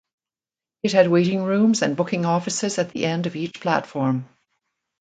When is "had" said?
0.93-1.09